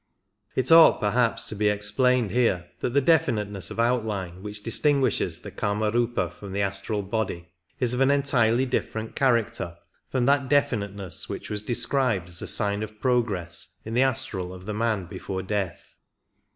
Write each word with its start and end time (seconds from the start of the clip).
It 0.55 0.71
ought 0.71 0.99
perhaps 0.99 1.47
to 1.49 1.53
be 1.55 1.69
explained 1.69 2.31
here 2.31 2.65
that 2.79 2.93
the 2.95 3.01
definite 3.01 3.49
ness 3.49 3.69
of 3.69 3.79
outline 3.79 4.41
which 4.41 4.63
distinguishes 4.63 5.41
the 5.41 5.51
Kamariipa 5.51 6.31
from 6.31 6.53
the 6.53 6.61
astral 6.63 7.03
body 7.03 7.49
is 7.79 7.93
of 7.93 8.01
an 8.01 8.09
entirely 8.09 8.65
different 8.65 9.15
character 9.15 9.77
from 10.09 10.25
that 10.25 10.49
definiteness 10.49 11.29
which 11.29 11.51
was 11.51 11.61
described 11.61 12.29
as 12.29 12.41
a 12.41 12.47
sign 12.47 12.81
of 12.81 12.99
progress 12.99 13.75
in 13.85 13.93
the 13.93 14.01
astral 14.01 14.55
of 14.55 14.65
the 14.65 14.73
man 14.73 15.05
before 15.05 15.43
death. 15.43 15.97